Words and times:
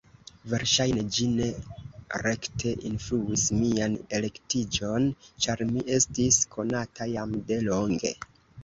Verŝajne 0.51 1.03
ĝi 1.17 1.27
ne 1.33 1.49
rekte 2.27 2.73
influis 2.91 3.45
mian 3.61 3.99
elektiĝon, 4.21 5.09
ĉar 5.47 5.65
mi 5.75 5.87
estis 6.01 6.45
konata 6.57 7.11
jam 7.17 7.43
de 7.53 7.63
longe. 7.71 8.19